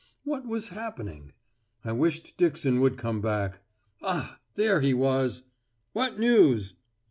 [0.23, 1.33] What was happening?
[1.85, 3.59] I wished Dixon would come back.
[4.01, 4.39] Ah!
[4.55, 5.43] there he was.
[5.93, 6.73] What news?